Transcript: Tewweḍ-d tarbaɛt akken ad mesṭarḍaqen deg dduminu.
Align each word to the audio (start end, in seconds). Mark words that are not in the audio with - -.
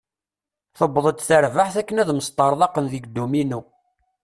Tewweḍ-d 0.77 1.19
tarbaɛt 1.27 1.75
akken 1.81 2.01
ad 2.01 2.09
mesṭarḍaqen 2.13 2.85
deg 2.93 3.03
dduminu. 3.07 3.61